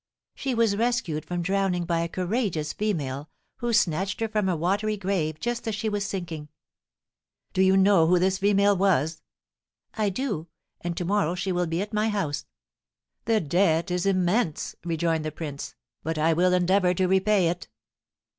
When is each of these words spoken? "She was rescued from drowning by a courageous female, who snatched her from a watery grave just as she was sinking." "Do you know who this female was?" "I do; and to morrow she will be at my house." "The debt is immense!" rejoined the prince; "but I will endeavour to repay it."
"She 0.33 0.55
was 0.55 0.75
rescued 0.75 1.25
from 1.25 1.43
drowning 1.43 1.85
by 1.85 1.99
a 1.99 2.07
courageous 2.09 2.73
female, 2.73 3.29
who 3.57 3.71
snatched 3.71 4.19
her 4.21 4.27
from 4.27 4.49
a 4.49 4.55
watery 4.55 4.97
grave 4.97 5.39
just 5.39 5.67
as 5.67 5.75
she 5.75 5.89
was 5.89 6.03
sinking." 6.07 6.49
"Do 7.53 7.61
you 7.61 7.77
know 7.77 8.07
who 8.07 8.17
this 8.17 8.39
female 8.39 8.75
was?" 8.75 9.21
"I 9.93 10.09
do; 10.09 10.47
and 10.83 10.97
to 10.97 11.05
morrow 11.05 11.35
she 11.35 11.51
will 11.51 11.67
be 11.67 11.83
at 11.83 11.93
my 11.93 12.09
house." 12.09 12.47
"The 13.25 13.39
debt 13.41 13.91
is 13.91 14.07
immense!" 14.07 14.75
rejoined 14.83 15.23
the 15.23 15.31
prince; 15.31 15.75
"but 16.01 16.17
I 16.17 16.33
will 16.33 16.51
endeavour 16.51 16.95
to 16.95 17.05
repay 17.07 17.47
it." 17.49 17.67